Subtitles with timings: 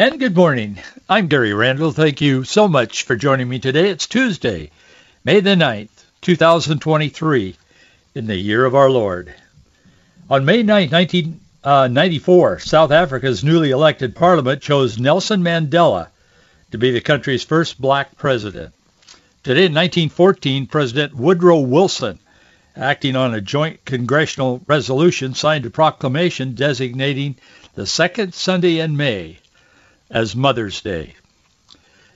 [0.00, 0.78] And good morning.
[1.08, 1.90] I'm Gary Randall.
[1.90, 3.90] Thank you so much for joining me today.
[3.90, 4.70] It's Tuesday,
[5.24, 5.88] May the 9th,
[6.20, 7.56] 2023,
[8.14, 9.34] in the year of our Lord.
[10.30, 16.06] On May 9, 1994, uh, South Africa's newly elected parliament chose Nelson Mandela
[16.70, 18.72] to be the country's first black president.
[19.42, 22.20] Today in 1914, President Woodrow Wilson,
[22.76, 27.34] acting on a joint congressional resolution, signed a proclamation designating
[27.74, 29.38] the second Sunday in May
[30.10, 31.14] as Mother's Day.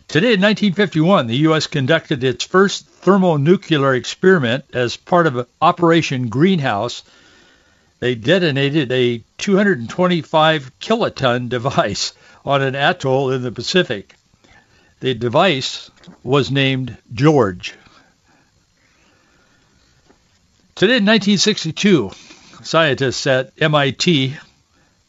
[0.08, 1.66] Today in 1951, the U.S.
[1.66, 7.02] conducted its first thermonuclear experiment as part of Operation Greenhouse.
[8.00, 12.12] They detonated a 225 kiloton device
[12.44, 14.14] on an atoll in the Pacific.
[15.00, 15.90] The device
[16.22, 17.74] was named George.
[20.74, 22.10] Today in 1962,
[22.62, 24.36] scientists at MIT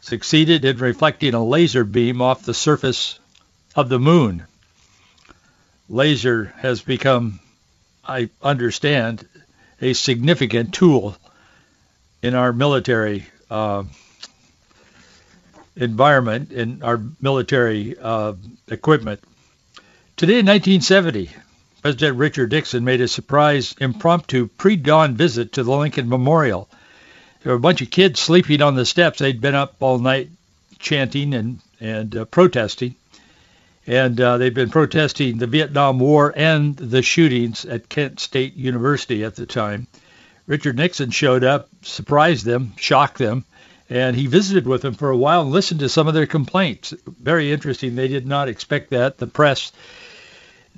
[0.03, 3.19] succeeded in reflecting a laser beam off the surface
[3.73, 4.43] of the moon.
[5.87, 7.39] Laser has become,
[8.05, 9.25] I understand,
[9.81, 11.15] a significant tool
[12.21, 13.83] in our military uh,
[15.77, 18.33] environment, in our military uh,
[18.67, 19.21] equipment.
[20.17, 21.29] Today in 1970,
[21.81, 26.67] President Richard Nixon made a surprise impromptu pre-dawn visit to the Lincoln Memorial–
[27.43, 29.19] there were a bunch of kids sleeping on the steps.
[29.19, 30.29] They'd been up all night
[30.79, 32.95] chanting and and uh, protesting,
[33.85, 39.23] and uh, they'd been protesting the Vietnam War and the shootings at Kent State University
[39.25, 39.87] at the time.
[40.47, 43.43] Richard Nixon showed up, surprised them, shocked them,
[43.89, 46.93] and he visited with them for a while and listened to some of their complaints.
[47.05, 47.95] Very interesting.
[47.95, 49.17] They did not expect that.
[49.17, 49.73] The press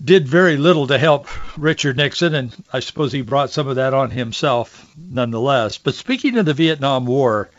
[0.03, 3.94] did very little to help Richard Nixon, and I suppose he brought some of that
[3.94, 5.78] on himself nonetheless.
[5.78, 7.50] But speaking of the Vietnam War,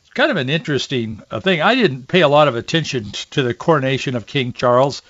[0.00, 1.62] it's kind of an interesting uh, thing.
[1.62, 5.02] I didn't pay a lot of attention to the coronation of King Charles,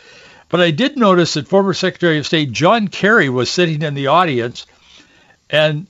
[0.51, 4.09] but I did notice that former Secretary of State John Kerry was sitting in the
[4.09, 4.67] audience,
[5.49, 5.87] and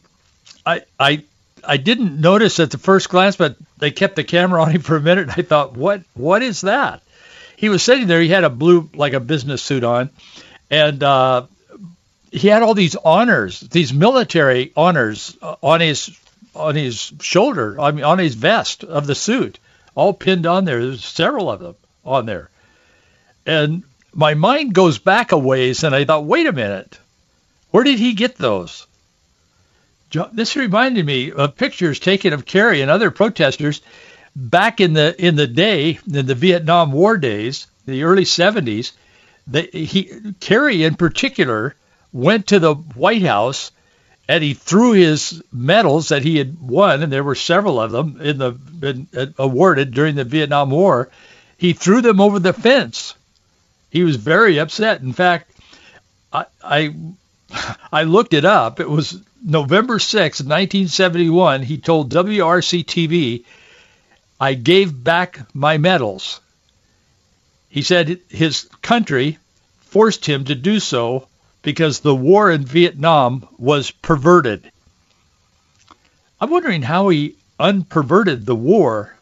[0.64, 1.25] I I
[1.64, 4.97] I didn't notice at the first glance, but they kept the camera on him for
[4.97, 5.22] a minute.
[5.22, 7.03] And I thought, what what is that?
[7.56, 8.20] He was sitting there.
[8.20, 10.10] He had a blue like a business suit on,
[10.70, 11.47] and uh,
[12.31, 16.16] he had all these honors, these military honors uh, on his
[16.54, 19.59] on his shoulder, I mean on his vest of the suit,
[19.94, 20.80] all pinned on there.
[20.80, 22.50] There's several of them on there,
[23.47, 23.82] and
[24.14, 26.98] my mind goes back a ways, and I thought, wait a minute,
[27.70, 28.86] where did he get those?
[30.32, 33.80] This reminded me of pictures taken of Kerry and other protesters
[34.34, 38.92] back in the in the day in the Vietnam War days, the early 70s
[39.50, 41.74] the, he Kerry in particular
[42.12, 43.72] went to the White House
[44.28, 48.20] and he threw his medals that he had won, and there were several of them
[48.20, 51.10] in the uh, awarded during the Vietnam War.
[51.58, 53.14] He threw them over the fence.
[53.90, 55.00] He was very upset.
[55.00, 55.50] In fact,
[56.32, 56.94] I I,
[57.92, 58.78] I looked it up.
[58.78, 61.62] It was November 6, 1971.
[61.62, 63.42] He told WRC TV,
[64.38, 66.40] "I gave back my medals."
[67.70, 69.38] He said his country
[69.78, 71.28] forced him to do so
[71.62, 74.70] because the war in Vietnam was perverted.
[76.41, 79.16] I'm wondering how he unperverted the war.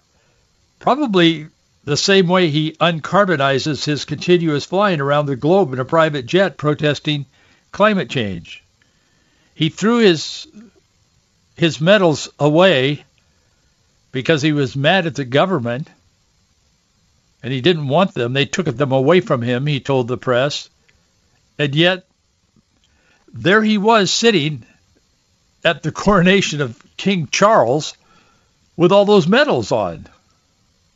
[0.78, 1.48] Probably
[1.84, 6.56] the same way he uncarbonizes his continuous flying around the globe in a private jet
[6.56, 7.26] protesting
[7.70, 8.62] climate change.
[9.54, 10.46] He threw his
[11.56, 13.04] his medals away
[14.10, 15.88] because he was mad at the government
[17.42, 18.32] and he didn't want them.
[18.32, 20.68] They took them away from him, he told the press.
[21.58, 22.06] And yet,
[23.32, 24.64] there he was sitting
[25.64, 27.94] at the coronation of King Charles
[28.76, 30.06] with all those medals on.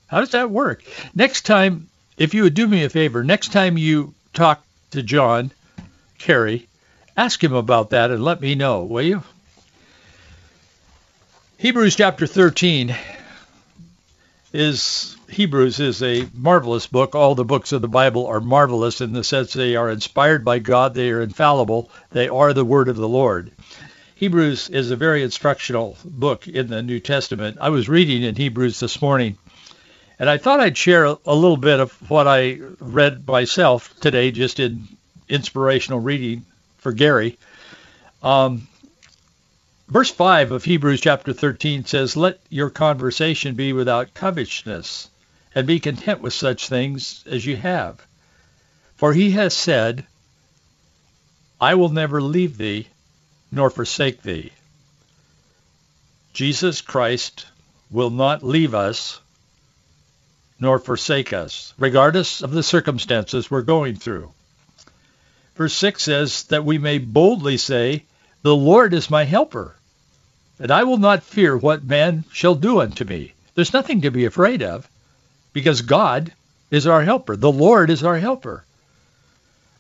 [0.07, 0.83] How does that work?
[1.15, 5.53] Next time, if you would do me a favor, next time you talk to John
[6.19, 6.69] Kerry,
[7.17, 9.23] ask him about that and let me know, will you?
[11.59, 12.95] Hebrews chapter 13
[14.53, 17.15] is Hebrews is a marvelous book.
[17.15, 20.59] All the books of the Bible are marvelous in the sense they are inspired by
[20.59, 23.51] God, they are infallible, they are the word of the Lord.
[24.15, 27.57] Hebrews is a very instructional book in the New Testament.
[27.63, 29.39] I was reading in Hebrews this morning,
[30.19, 34.61] And I thought I'd share a, little bit of what I read myself today, just
[34.61, 34.87] in
[35.31, 36.45] inspirational reading
[36.77, 37.39] for Gary.
[38.23, 38.69] Um,
[39.89, 45.09] verse 5 of Hebrews chapter 13 says, Let your conversation be without covetousness,
[45.55, 48.01] and be content with such things as you have.
[48.97, 50.07] For he has said,
[51.61, 52.89] I will never leave thee
[53.51, 54.53] nor forsake thee.
[56.33, 57.47] Jesus Christ
[57.91, 59.21] will not leave us
[60.59, 64.33] nor forsake us, regardless of the circumstances we're going through.
[65.57, 68.05] Verse 6 says that we may boldly say,
[68.43, 69.77] The Lord is my helper,
[70.59, 73.35] and I will not fear what man shall do unto me.
[73.55, 74.89] There's nothing to be afraid of,
[75.53, 76.33] because God
[76.71, 77.37] is our helper.
[77.37, 78.65] The Lord is our helper.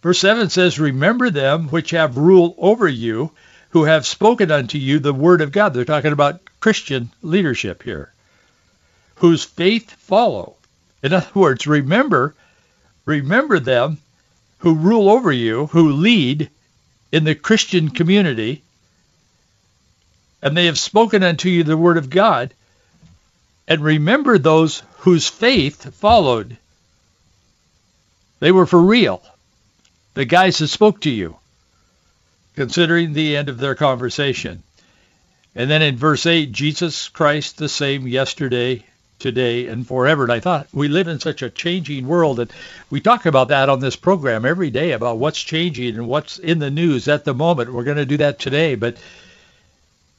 [0.02, 3.30] Verse 7 says, Remember them which have rule over you,
[3.70, 5.72] who have spoken unto you the word of God.
[5.72, 8.12] They're talking about Christian leadership here,
[9.16, 10.56] whose faith follow.
[11.02, 12.34] In other words, remember,
[13.04, 13.98] remember them
[14.58, 16.50] who rule over you, who lead
[17.10, 18.62] in the Christian community,
[20.42, 22.52] and they have spoken unto you the word of God,
[23.68, 26.56] and remember those whose faith followed.
[28.40, 29.22] They were for real.
[30.14, 31.36] The guys that spoke to you,
[32.54, 34.62] considering the end of their conversation.
[35.54, 38.84] And then in verse 8, Jesus Christ the same yesterday,
[39.18, 40.24] today, and forever.
[40.24, 42.50] And I thought we live in such a changing world, and
[42.90, 46.58] we talk about that on this program every day about what's changing and what's in
[46.58, 47.72] the news at the moment.
[47.72, 48.96] We're going to do that today, but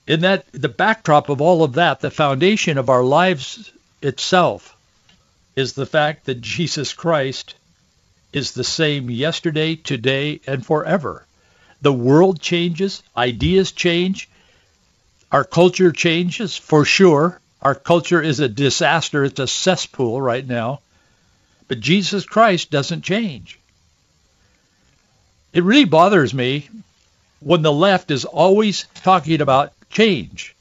[0.07, 3.71] in that the backdrop of all of that, the foundation of our lives
[4.01, 4.75] itself
[5.55, 7.55] is the fact that Jesus Christ
[8.31, 11.25] is the same yesterday, today, and forever.
[11.81, 14.27] The world changes, ideas change,
[15.33, 17.39] our culture changes for sure.
[17.59, 19.23] Our culture is a disaster.
[19.23, 20.81] It's a cesspool right now.
[21.67, 23.57] But Jesus Christ doesn't change.
[25.51, 26.69] It really bothers me
[27.39, 30.55] when the left is always talking about change.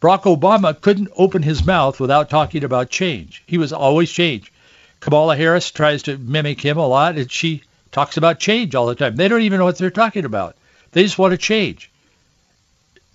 [0.00, 3.42] Barack Obama couldn't open his mouth without talking about change.
[3.46, 4.52] He was always change.
[5.00, 8.94] Kamala Harris tries to mimic him a lot, and she talks about change all the
[8.94, 9.16] time.
[9.16, 10.56] They don't even know what they're talking about.
[10.92, 11.90] They just want to change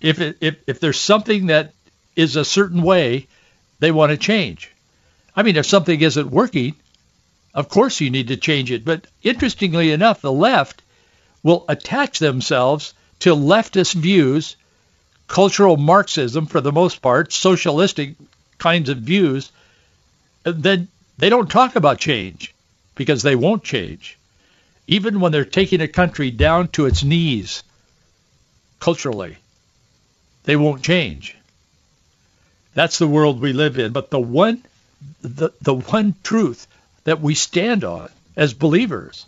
[0.02, 1.72] if it, if if there's something that
[2.16, 3.28] is a certain way,
[3.78, 4.70] they want to change.
[5.34, 6.74] I mean, if something isn't working,
[7.54, 8.84] of course you need to change it.
[8.84, 10.82] But interestingly enough, the left
[11.42, 14.56] will attach themselves to leftist views,
[15.32, 18.16] cultural Marxism for the most part, socialistic
[18.58, 19.50] kinds of views,
[20.44, 22.54] then they don't talk about change
[22.96, 24.18] because they won't change.
[24.86, 27.62] Even when they're taking a country down to its knees
[28.78, 29.38] culturally,
[30.44, 31.34] they won't change.
[32.74, 33.92] That's the world we live in.
[33.92, 34.62] But the one,
[35.22, 36.66] the, the one truth
[37.04, 39.24] that we stand on as believers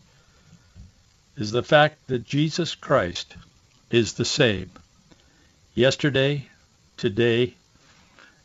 [1.38, 3.34] is the fact that Jesus Christ
[3.90, 4.70] is the same
[5.74, 6.46] yesterday,
[6.96, 7.54] today,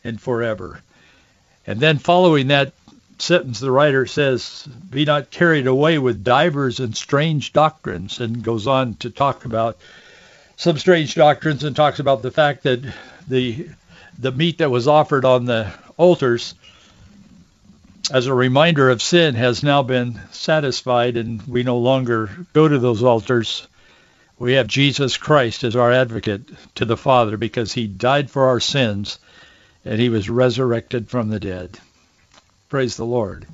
[0.03, 0.81] and forever.
[1.67, 2.73] And then following that
[3.19, 8.65] sentence, the writer says, be not carried away with divers and strange doctrines, and goes
[8.67, 9.77] on to talk about
[10.55, 12.81] some strange doctrines and talks about the fact that
[13.27, 13.69] the
[14.17, 16.53] the meat that was offered on the altars
[18.11, 22.79] as a reminder of sin has now been satisfied and we no longer go to
[22.79, 23.65] those altars.
[24.39, 26.41] We have Jesus Christ as our advocate
[26.75, 29.19] to the Father because he died for our sins
[29.85, 31.77] and he was resurrected from the dead.
[32.69, 33.45] Praise the Lord.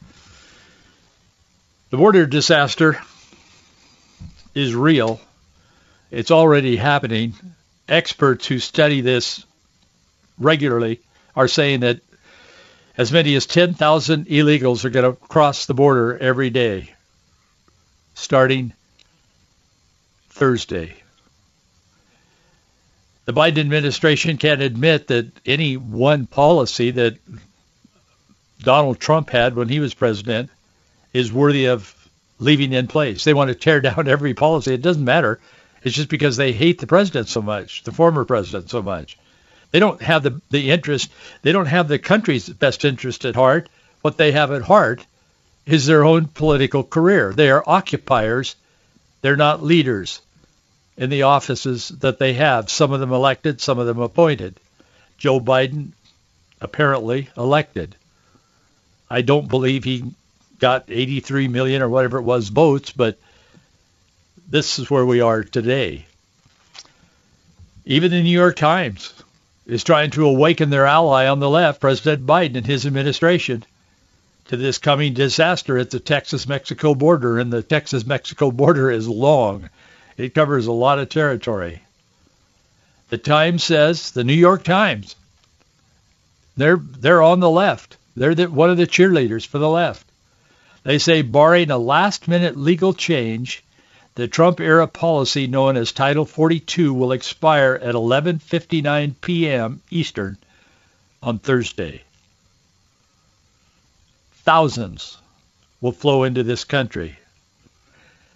[1.90, 3.00] The border disaster
[4.54, 5.20] is real
[6.12, 7.34] it's already happening.
[7.90, 9.46] Experts who study this
[10.40, 11.02] regularly
[11.36, 12.00] are saying that
[12.98, 16.94] as many as 10,000 illegals are going to cross the border every day
[18.14, 18.72] starting
[20.36, 20.94] Thursday.
[23.24, 27.18] The Biden administration can't admit that any one policy that
[28.60, 30.50] Donald Trump had when he was president
[31.14, 31.96] is worthy of
[32.38, 33.24] leaving in place.
[33.24, 34.74] They want to tear down every policy.
[34.74, 35.40] It doesn't matter.
[35.84, 39.18] It's just because they hate the president so much, the former president so much.
[39.72, 41.14] They don't have the, the interest,
[41.44, 43.70] they don't have the country's best interest at heart.
[44.02, 45.06] What they have at heart
[45.66, 47.32] is their own political career.
[47.32, 48.58] They are occupiers.
[49.22, 50.20] They're not leaders
[50.98, 54.60] in the offices that they have, some of them elected, some of them appointed.
[55.18, 55.92] Joe Biden
[56.62, 57.96] apparently elected.
[59.10, 60.04] I don't believe he
[60.60, 63.20] got 83 million or whatever it was votes, but
[64.48, 66.06] this is where we are today.
[67.86, 69.14] Even the New York Times
[69.66, 73.64] is trying to awaken their ally on the left, President Biden and his administration,
[74.46, 79.70] to this coming disaster at the Texas-Mexico border, and the Texas-Mexico border is long.
[80.18, 81.82] It covers a lot of territory.
[83.10, 85.16] The Times says, the New York Times,
[86.58, 87.98] they're they're on the left.
[88.16, 90.08] They're the, one of the cheerleaders for the left.
[90.84, 93.64] They say, barring a last-minute legal change,
[94.16, 99.82] the Trump-era policy known as Title 42 will expire at 11:59 p.m.
[99.92, 100.38] Eastern
[101.22, 102.02] on Thursday.
[104.44, 105.18] Thousands
[105.82, 107.18] will flow into this country.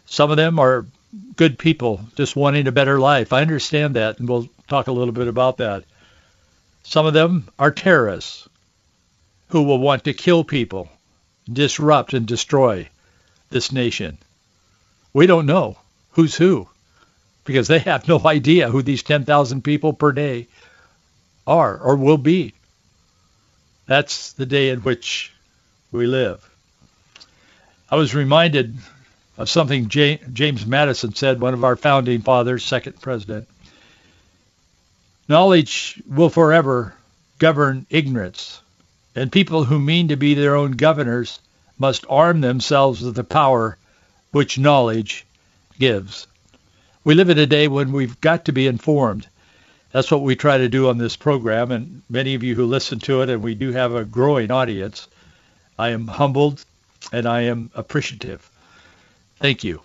[0.06, 0.86] Some of them are
[1.36, 3.34] good people just wanting a better life.
[3.34, 5.84] I understand that, and we'll talk a little bit about that.
[6.84, 8.48] Some of them are terrorists
[9.50, 10.90] who will want to kill people,
[11.52, 12.90] disrupt and destroy
[13.50, 14.18] this nation.
[15.14, 15.78] We don't know
[16.12, 16.68] who's who
[17.44, 20.48] because they have no idea who these 10,000 people per day
[21.48, 22.54] are or will be.
[23.88, 25.34] That's the day in which
[25.92, 26.48] we live.
[27.90, 28.78] I was reminded
[29.40, 33.48] of something James Madison said, one of our founding fathers, second president.
[35.30, 36.94] Knowledge will forever
[37.38, 38.62] govern ignorance,
[39.16, 41.40] and people who mean to be their own governors
[41.78, 43.78] must arm themselves with the power
[44.32, 45.26] which knowledge
[45.80, 46.28] gives.
[47.06, 49.26] We live in a day when we've got to be informed.
[49.94, 53.00] That's what we try to do on this program, and many of you who listen
[53.00, 55.08] to it, and we do have a growing audience,
[55.78, 56.66] I am humbled
[57.14, 58.49] and I am appreciative.
[59.40, 59.82] Thank you.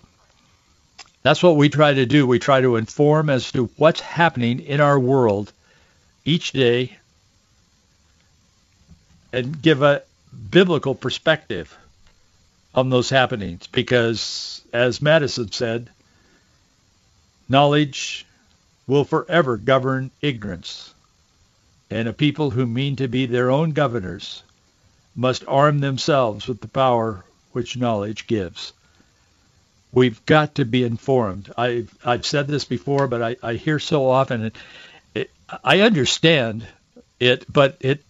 [1.23, 2.27] That's what we try to do.
[2.27, 5.51] We try to inform as to what's happening in our world
[6.25, 6.97] each day
[9.31, 10.03] and give a
[10.51, 11.75] biblical perspective
[12.73, 15.89] on those happenings because, as Madison said,
[17.47, 18.25] knowledge
[18.87, 20.93] will forever govern ignorance,
[21.89, 24.43] and a people who mean to be their own governors
[25.15, 28.73] must arm themselves with the power which knowledge gives.
[29.95, 31.53] We've got to be informed.
[31.57, 34.55] I've, I've said this before, but I, I hear so often, it,
[35.13, 35.31] it,
[35.63, 36.67] I understand
[37.17, 38.03] it, but it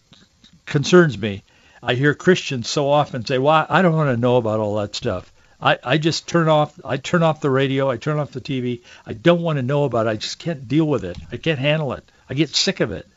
[0.65, 1.44] concerns me.
[1.84, 4.96] I hear Christians so often say, well, I don't want to know about all that
[4.96, 5.32] stuff.
[5.62, 8.82] I, I just turn off I turn off the radio, I turn off the TV.
[9.06, 10.10] I don't want to know about it.
[10.10, 11.18] I just can't deal with it.
[11.32, 12.04] I can't handle it.
[12.27, 13.08] I get sick of it.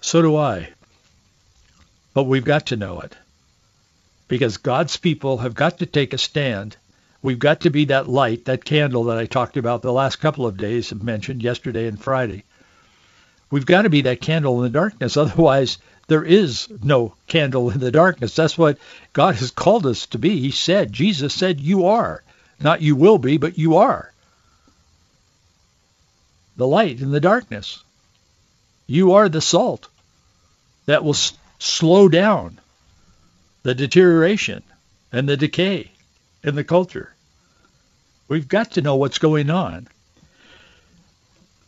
[0.00, 0.70] So do I.
[2.12, 3.14] But we've got to know it.
[4.26, 6.76] Because God's people have got to take a stand.
[7.26, 10.46] We've got to be that light, that candle that I talked about the last couple
[10.46, 12.44] of days, mentioned yesterday and Friday.
[13.50, 15.16] We've got to be that candle in the darkness.
[15.16, 18.36] Otherwise, there is no candle in the darkness.
[18.36, 18.78] That's what
[19.12, 20.38] God has called us to be.
[20.38, 22.22] He said, Jesus said, you are.
[22.60, 24.12] Not you will be, but you are.
[26.56, 27.82] The light in the darkness.
[28.86, 29.88] You are the salt
[30.84, 31.16] that will
[31.58, 32.60] slow down
[33.64, 34.62] the deterioration
[35.10, 35.90] and the decay
[36.44, 37.14] in the culture.
[38.28, 39.88] We've got to know what's going on.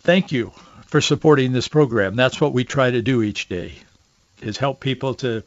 [0.00, 0.52] Thank you
[0.86, 2.16] for supporting this program.
[2.16, 3.74] That's what we try to do each day,
[4.40, 5.44] is help people to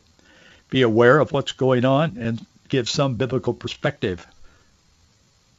[0.69, 4.25] be aware of what's going on and give some biblical perspective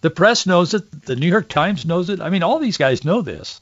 [0.00, 1.04] The press knows it.
[1.04, 2.20] The New York Times knows it.
[2.20, 3.60] I mean, all these guys know this.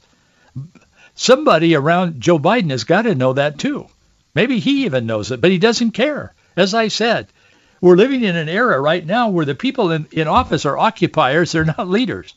[1.15, 3.87] Somebody around Joe Biden has got to know that too.
[4.33, 6.33] Maybe he even knows it, but he doesn't care.
[6.57, 7.27] As I said,
[7.79, 11.51] we're living in an era right now where the people in, in office are occupiers,
[11.51, 12.33] they're not leaders.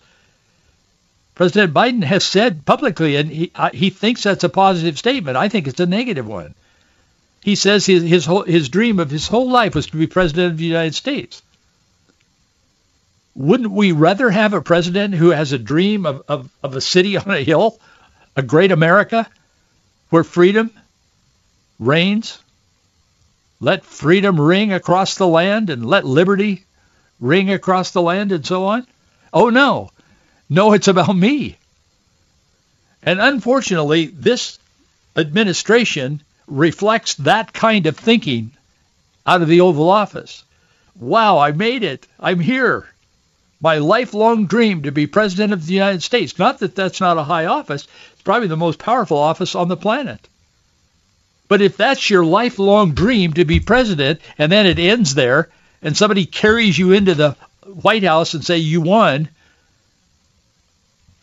[1.35, 5.37] President Biden has said publicly, and he, uh, he thinks that's a positive statement.
[5.37, 6.55] I think it's a negative one.
[7.43, 10.53] He says his his whole, his dream of his whole life was to be president
[10.53, 11.43] of the United States.
[13.39, 17.17] Wouldn't we rather have a president who has a dream of, of, of a city
[17.17, 17.79] on a hill,
[18.35, 19.29] a great America,
[20.11, 20.73] where freedom
[21.79, 22.41] reigns?
[23.61, 26.65] Let freedom ring across the land and let liberty
[27.21, 28.85] ring across the land and so on?
[29.33, 29.93] Oh, no.
[30.51, 31.59] No, it's about me.
[33.05, 34.59] And unfortunately, this
[35.15, 38.51] administration reflects that kind of thinking
[39.25, 40.43] out of the Oval Office.
[40.99, 42.05] Wow, I made it.
[42.19, 42.89] I'm here.
[43.61, 46.39] My lifelong dream to be President of the United States.
[46.39, 47.89] Not that that's not a high office.
[48.13, 50.29] It's probably the most powerful office on the planet.
[51.49, 55.49] But if that's your lifelong dream to be president and then it ends there
[55.83, 57.37] and somebody carries you into the
[57.83, 59.29] White House and say you won,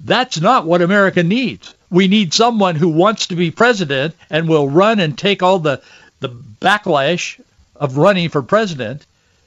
[0.04, 1.74] that's not what America needs.
[1.90, 5.82] We need someone who wants to be president and will run and take all the,
[6.20, 7.40] the backlash
[7.76, 9.06] of running for president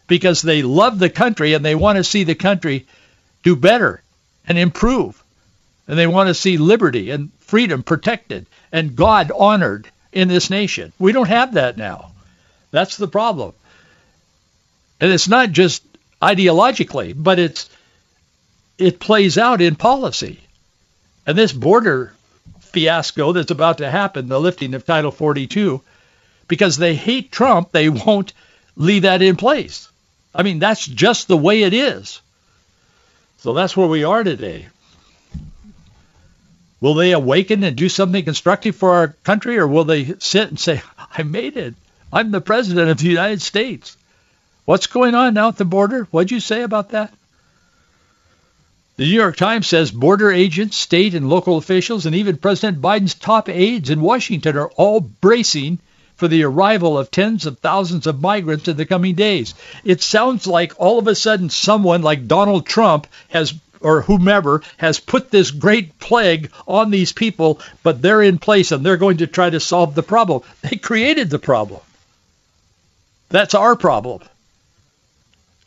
[0.09, 2.87] because they love the country and they want to see the country
[3.45, 4.03] do better
[4.49, 5.23] and improve.
[5.87, 10.93] And they want to see liberty and freedom protected and God honored in this nation.
[10.99, 12.11] We don't have that now.
[12.71, 13.53] That's the problem.
[15.01, 15.83] And it's not just
[16.21, 17.71] ideologically, but it's
[18.79, 20.41] it plays out in policy.
[21.27, 22.13] And this border
[22.61, 25.81] fiasco that's about to happen, the lifting of Title 42,
[26.47, 28.33] because they hate Trump, they won't
[28.77, 29.89] leave that in place.
[30.35, 32.21] I mean, that's just the way it is.
[33.39, 34.67] So that's where we are today.
[36.81, 40.61] Will they awaken and do something constructive for our country, or will they sit and
[40.61, 40.83] say,
[41.17, 41.75] I made it.
[42.13, 43.97] I'm the president of the United States.
[44.65, 46.05] What's going on now at the border?
[46.11, 47.13] What'd you say about that?
[48.97, 53.15] The New York Times says border agents, state and local officials, and even President Biden's
[53.15, 55.79] top aides in Washington are all bracing
[56.19, 59.55] for the arrival of tens of thousands of migrants in the coming days.
[59.85, 64.99] It sounds like all of a sudden someone like Donald Trump has or whomever has
[64.99, 69.29] put this great plague on these people, but they're in place and they're going to
[69.29, 70.43] try to solve the problem.
[70.63, 71.81] They created the problem.
[73.31, 74.23] That's our problem.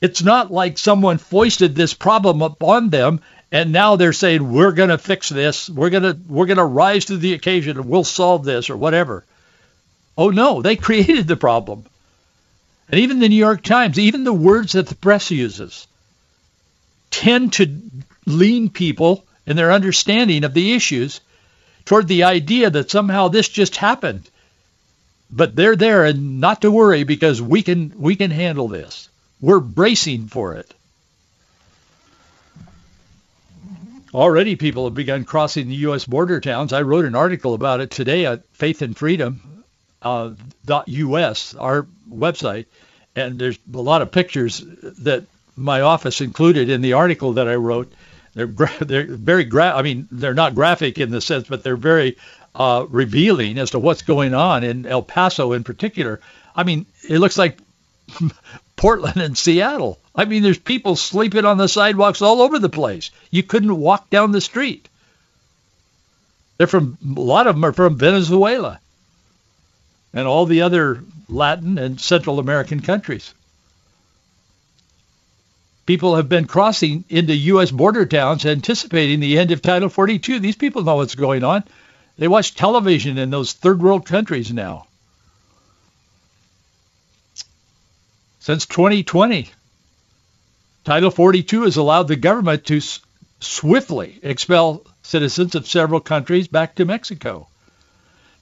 [0.01, 3.21] It's not like someone foisted this problem upon them
[3.51, 5.69] and now they're saying we're going to fix this.
[5.69, 8.77] We're going to we're going to rise to the occasion and we'll solve this or
[8.77, 9.25] whatever.
[10.21, 11.83] Oh no, they created the problem.
[12.89, 15.87] And even the New York Times, even the words that the press uses
[17.09, 17.81] tend to
[18.27, 21.21] lean people in their understanding of the issues
[21.85, 24.29] toward the idea that somehow this just happened.
[25.31, 29.09] But they're there and not to worry because we can we can handle this.
[29.39, 30.71] We're bracing for it.
[34.13, 36.05] Already people have begun crossing the U.S.
[36.05, 36.73] border towns.
[36.73, 39.60] I wrote an article about it today at Faith and Freedom
[40.01, 40.31] uh,
[40.67, 42.65] .us, our website,
[43.15, 44.63] and there's a lot of pictures
[44.99, 47.91] that my office included in the article that I wrote.
[48.33, 51.75] They're gra- they're very gra- I mean they're not graphic in the sense, but they're
[51.75, 52.17] very
[52.55, 56.19] uh, revealing as to what's going on in El Paso in particular.
[56.55, 57.57] I mean, it looks like
[58.75, 59.99] Portland and Seattle.
[60.13, 63.11] I mean, there's people sleeping on the sidewalks all over the place.
[63.29, 64.89] You couldn't walk down the street.
[66.57, 68.80] They're from a lot of them are from Venezuela
[70.13, 73.33] and all the other Latin and Central American countries.
[75.85, 77.71] People have been crossing into U.S.
[77.71, 80.39] border towns anticipating the end of Title 42.
[80.39, 81.63] These people know what's going on.
[82.17, 84.87] They watch television in those third world countries now.
[88.39, 89.49] Since 2020,
[90.83, 92.81] Title 42 has allowed the government to
[93.39, 97.47] swiftly expel citizens of several countries back to Mexico.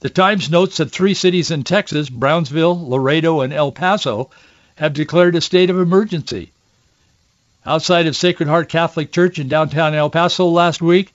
[0.02, 4.30] The Times notes that three cities in Texas, Brownsville, Laredo, and El Paso,
[4.76, 6.52] have declared a state of emergency.
[7.66, 11.14] Outside of Sacred Heart Catholic Church in downtown El Paso last week,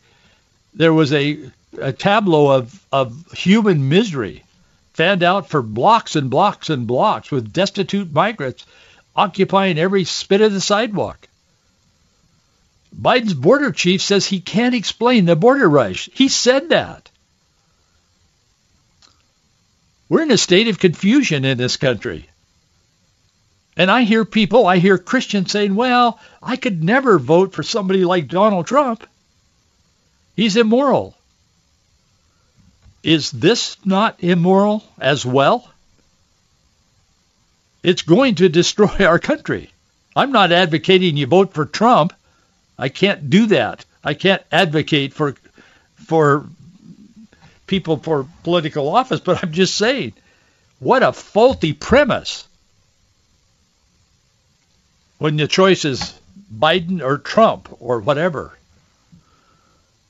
[0.74, 4.44] there was a, a tableau of, of human misery
[4.92, 8.66] fanned out for blocks and blocks and blocks with destitute migrants
[9.16, 11.26] occupying every spit of the sidewalk.
[12.94, 16.10] Biden's border chief says he can't explain the border rush.
[16.12, 17.08] He said that.
[20.08, 22.28] We're in a state of confusion in this country.
[23.76, 28.04] And I hear people, I hear Christians saying, well, I could never vote for somebody
[28.04, 29.06] like Donald Trump.
[30.36, 31.16] He's immoral.
[33.02, 35.68] Is this not immoral as well?
[37.82, 39.70] It's going to destroy our country.
[40.16, 42.12] I'm not advocating you vote for Trump.
[42.78, 43.84] I can't do that.
[44.02, 45.34] I can't advocate for
[45.96, 46.46] for
[47.66, 50.12] people for political office, but I'm just saying
[50.78, 52.46] What a faulty premise.
[55.18, 56.18] When the choice is
[56.52, 58.56] Biden or Trump or whatever.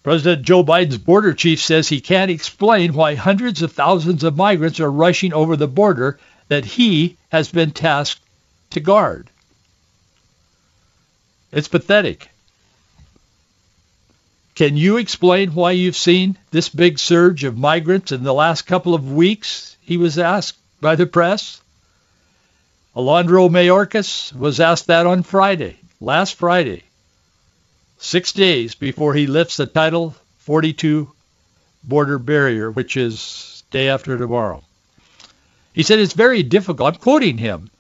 [0.03, 4.81] President Joe Biden's border chief says he can't explain why hundreds of thousands of migrants
[4.81, 8.21] are rushing over the border that he has been tasked
[8.71, 9.31] to guard.
[11.53, 12.29] It's pathetic.
[14.55, 18.95] Can you explain why you've seen this big surge of migrants in the last couple
[18.95, 19.77] of weeks?
[19.81, 21.61] He was asked by the press.
[22.97, 26.85] Alejandro Mayorkas was asked that on Friday, last Friday
[28.05, 31.11] six days before he lifts the Title 42
[31.83, 34.63] border barrier, which is day after tomorrow.
[35.73, 36.95] He said it's very difficult.
[36.95, 37.71] I'm quoting him.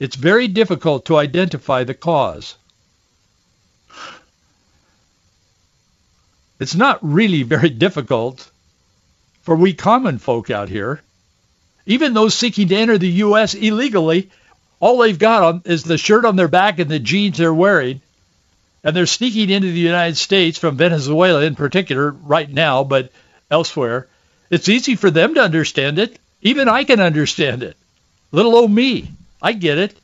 [0.00, 2.56] It's very difficult to identify the cause.
[6.60, 8.50] It's not really very difficult
[9.42, 11.00] for we common folk out here.
[11.86, 13.54] Even those seeking to enter the U.S.
[13.54, 14.30] illegally,
[14.80, 18.00] all they've got on is the shirt on their back and the jeans they're wearing
[18.84, 23.10] and they're sneaking into the United States from Venezuela in particular right now, but
[23.50, 24.06] elsewhere.
[24.50, 26.18] It's easy for them to understand it.
[26.42, 27.76] Even I can understand it.
[28.30, 29.08] Little old me.
[29.40, 29.96] I get it.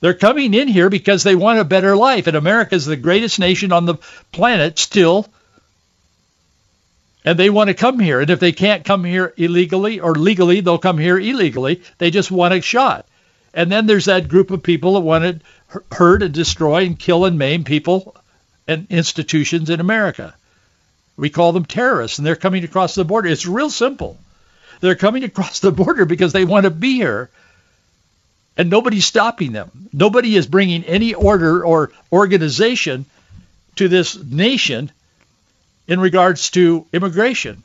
[0.00, 3.38] They're coming in here because they want a better life, and America is the greatest
[3.38, 3.98] nation on the
[4.32, 5.28] planet still.
[7.24, 8.20] And they want to come here.
[8.20, 11.82] And if they can't come here illegally or legally, they'll come here illegally.
[11.98, 13.06] They just want a shot.
[13.54, 17.24] And then there's that group of people that want to hurt and destroy and kill
[17.24, 18.16] and maim people
[18.66, 20.34] and institutions in America.
[21.16, 23.28] We call them terrorists, and they're coming across the border.
[23.28, 24.18] It's real simple.
[24.80, 27.30] They're coming across the border because they want to be here,
[28.56, 29.88] and nobody's stopping them.
[29.92, 33.04] Nobody is bringing any order or organization
[33.76, 34.90] to this nation
[35.86, 37.62] in regards to immigration.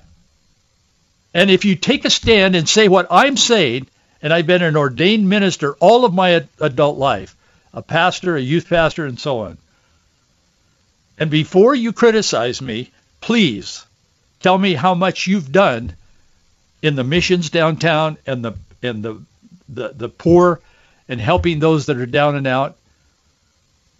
[1.34, 3.88] And if you take a stand and say what I'm saying,
[4.22, 7.36] and I've been an ordained minister all of my adult life,
[7.74, 9.58] a pastor, a youth pastor, and so on.
[11.20, 13.86] And before you criticize me, please
[14.42, 15.94] tell me how much you've done
[16.82, 19.22] in the missions downtown and the and the
[19.70, 20.60] the, the poor
[21.10, 22.78] and helping those that are down and out.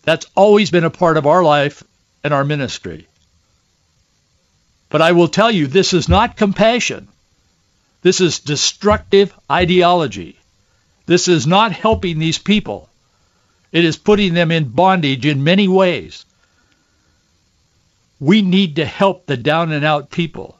[0.04, 1.84] That's always been a part of our life
[2.24, 3.08] and our ministry.
[4.90, 7.08] But I will tell you, this is not compassion.
[8.02, 10.38] This is destructive ideology.
[11.06, 12.90] This is not helping these people.
[13.72, 16.26] It is putting them in bondage in many ways.
[18.20, 20.58] We need to help the down and out people.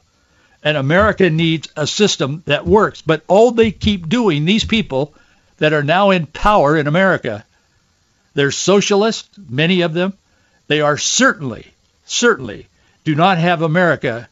[0.62, 3.02] And America needs a system that works.
[3.02, 5.14] But all they keep doing, these people
[5.58, 7.44] that are now in power in America,
[8.34, 10.12] they're socialists, many of them.
[10.66, 11.66] They are certainly,
[12.04, 12.67] certainly
[13.08, 14.28] do not have America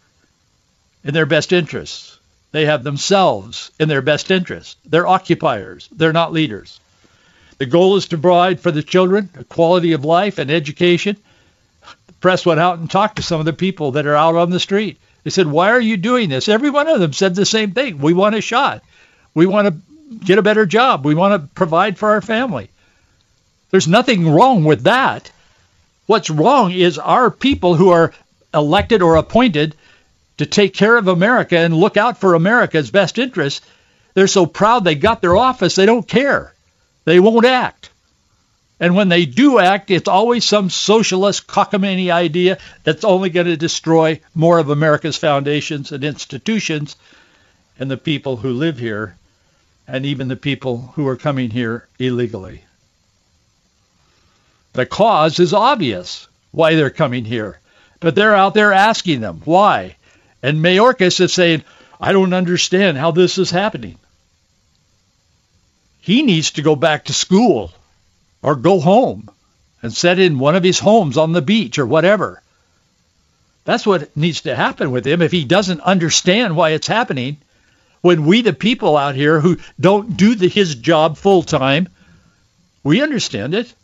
[1.03, 2.19] in their best interests.
[2.53, 4.77] They have themselves in their best interests.
[4.85, 5.89] They're occupiers.
[5.93, 6.79] They're not leaders.
[7.57, 11.17] The goal is to provide for the children a quality of life and education.
[12.07, 14.51] The press went out and talked to some of the people that are out on
[14.51, 14.99] the street.
[15.25, 16.47] They said, why are you doing this?
[16.47, 17.97] Every one of them said the same thing.
[17.97, 18.85] We want a shot.
[19.33, 21.07] We want to get a better job.
[21.07, 22.69] We want to provide for our family.
[23.71, 25.33] There's nothing wrong with that.
[26.05, 28.13] What's wrong is our people who are
[28.57, 29.77] elected or appointed
[30.39, 33.65] to take care of America and look out for America's best interests.
[34.15, 36.53] They're so proud they got their office, they don't care.
[37.05, 37.91] They won't act.
[38.79, 43.57] And when they do act, it's always some socialist cockamamie idea that's only going to
[43.57, 46.97] destroy more of America's foundations and institutions
[47.79, 49.17] and the people who live here
[49.89, 52.65] and even the people who are coming here illegally.
[54.75, 57.59] The cause is obvious why they're coming here,
[58.01, 59.97] but they're out there asking them why.
[60.43, 61.63] And Mayorkas is saying,
[62.01, 63.99] I don't understand how this is happening
[66.07, 67.73] he needs to go back to school
[68.41, 69.29] or go home
[69.83, 72.41] and set in one of his homes on the beach or whatever.
[73.65, 77.39] That's what needs to happen with him if he doesn't understand why it's happening.
[78.03, 81.89] When we, the people out here who don't do the, his job full time,
[82.85, 83.75] we understand it.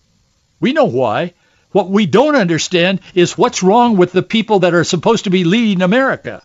[0.61, 1.35] We know why.
[1.73, 5.45] What we don't understand is what's wrong with the people that are supposed to be
[5.45, 6.43] leading America.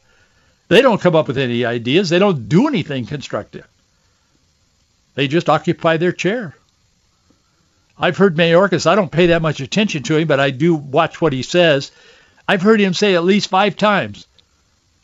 [0.69, 2.09] They don't come up with any ideas.
[2.09, 3.67] They don't do anything constructive.
[5.15, 6.55] They just occupy their chair.
[7.99, 11.19] I've heard Mayorkas, I don't pay that much attention to him, but I do watch
[11.19, 11.91] what he says.
[12.47, 14.27] I've heard him say at least five times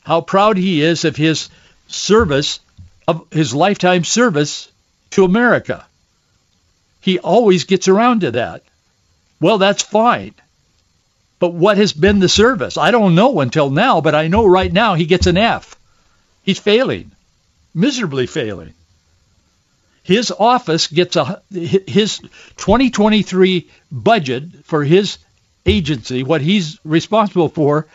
[0.04, 1.50] how proud he is of his
[1.88, 2.60] service,
[3.08, 4.72] of his lifetime service
[5.12, 5.86] to America.
[7.02, 8.64] He always gets around to that.
[9.44, 10.36] Well, that's fine.
[11.40, 12.78] But what has been the service?
[12.78, 15.76] I don't know until now, but I know right now he gets an F.
[16.44, 17.12] He's failing,
[17.74, 18.74] miserably failing.
[20.04, 22.20] his office gets a his
[22.58, 25.18] 2023 budget for his
[25.66, 27.88] agency, what he's responsible for,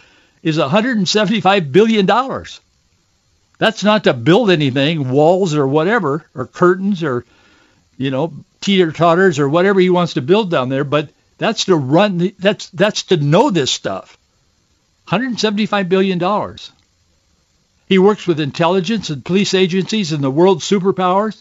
[0.42, 2.60] is 175 billion dollars.
[3.58, 7.24] That's not to build anything, walls or whatever, or curtains or
[7.96, 11.76] you know teeter totters or whatever he wants to build down there, but that's to
[11.76, 12.18] run.
[12.18, 14.18] The, that's that's to know this stuff.
[15.08, 16.70] 175 billion dollars.
[17.88, 21.40] He works with intelligence and police agencies and the world's superpowers.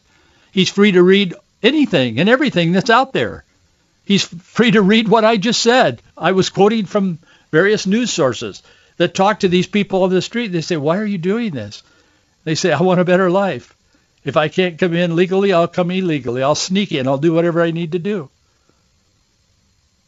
[0.53, 3.43] He's free to read anything and everything that's out there.
[4.05, 6.01] He's free to read what I just said.
[6.17, 7.19] I was quoting from
[7.51, 8.63] various news sources
[8.95, 10.53] that talk to these people on the street.
[10.53, 11.83] They say, why are you doing this?
[12.45, 13.75] They say, I want a better life.
[14.23, 16.41] If I can't come in legally, I'll come illegally.
[16.41, 17.07] I'll sneak in.
[17.07, 18.29] I'll do whatever I need to do.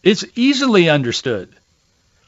[0.04, 1.50] It's easily understood.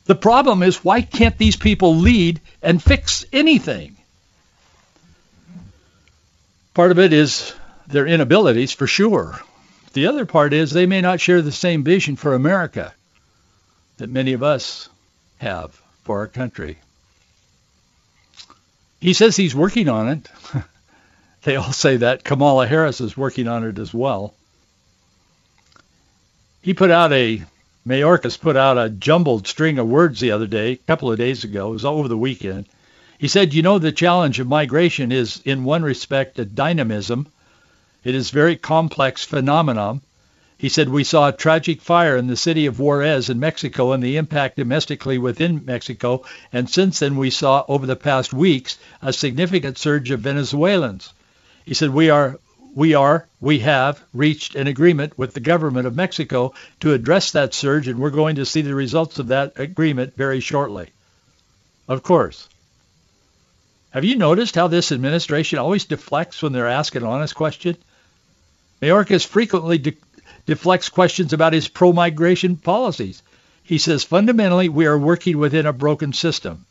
[0.06, 3.96] The problem is, why can't these people lead and fix anything?
[6.74, 7.54] Part of it is
[7.88, 9.40] their inabilities for sure.
[9.94, 12.94] The other part is they may not share the same vision for America
[13.98, 14.90] that many of us
[15.38, 16.78] have for our country.
[19.00, 20.30] He says he's working on it.
[21.44, 22.24] they all say that.
[22.24, 24.34] Kamala Harris is working on it as well.
[26.62, 27.44] He put out a,
[27.86, 31.44] Mayorkas put out a jumbled string of words the other day, a couple of days
[31.44, 31.70] ago.
[31.70, 32.68] It was over the weekend.
[33.18, 37.28] He said, you know, the challenge of migration is in one respect a dynamism
[38.04, 40.02] it is very complex phenomenon.
[40.58, 44.02] He said, we saw a tragic fire in the city of Juarez in Mexico and
[44.02, 46.24] the impact domestically within Mexico.
[46.52, 51.14] And since then, we saw over the past weeks a significant surge of Venezuelans.
[51.64, 52.40] He said, we are,
[52.74, 57.54] we are, we have reached an agreement with the government of Mexico to address that
[57.54, 60.90] surge, and we're going to see the results of that agreement very shortly.
[61.88, 62.48] Of course.
[63.92, 67.76] Have you noticed how this administration always deflects when they're asked an honest question?
[68.82, 69.98] Mayorkas frequently de-
[70.46, 73.22] deflects questions about his pro-migration policies.
[73.64, 76.66] He says, fundamentally, we are working within a broken system.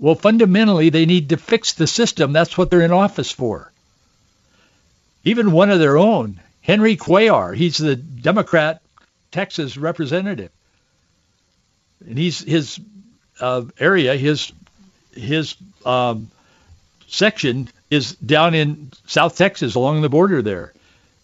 [0.00, 2.32] Well, fundamentally, they need to fix the system.
[2.32, 3.72] That's what they're in office for.
[5.24, 8.82] Even one of their own, Henry Cuellar, he's the Democrat
[9.30, 10.50] Texas representative.
[12.06, 12.80] And he's his
[13.40, 14.52] uh, area, his
[15.12, 16.30] his um,
[17.06, 20.72] section is down in South Texas along the border there.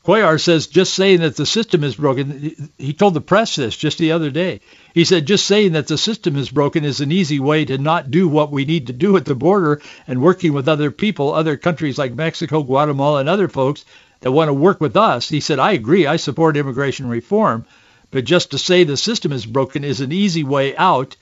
[0.06, 3.98] Cuellar says just saying that the system is broken, he told the press this just
[3.98, 4.60] the other day.
[4.94, 8.08] He said just saying that the system is broken is an easy way to not
[8.08, 11.56] do what we need to do at the border and working with other people, other
[11.56, 13.84] countries like Mexico, Guatemala, and other folks
[14.20, 15.28] that want to work with us.
[15.28, 17.66] He said, I agree, I support immigration reform,
[18.12, 21.16] but just to say the system is broken is an easy way out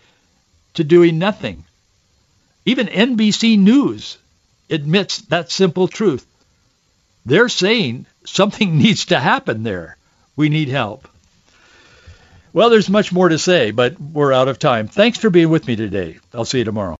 [0.74, 1.64] to doing nothing.
[2.66, 4.18] Even NBC News
[4.68, 6.26] admits that simple truth.
[7.24, 9.96] They're saying something needs to happen there.
[10.36, 11.08] We need help.
[12.52, 14.86] Well, there's much more to say, but we're out of time.
[14.86, 16.18] Thanks for being with me today.
[16.32, 16.96] I'll see you tomorrow.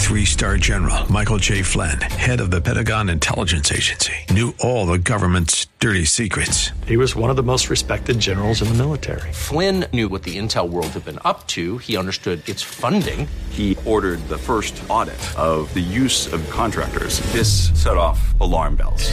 [0.00, 1.62] Three star general Michael J.
[1.62, 6.70] Flynn, head of the Pentagon Intelligence Agency, knew all the government's dirty secrets.
[6.88, 9.30] He was one of the most respected generals in the military.
[9.32, 13.28] Flynn knew what the intel world had been up to, he understood its funding.
[13.50, 17.20] He ordered the first audit of the use of contractors.
[17.32, 19.12] This set off alarm bells.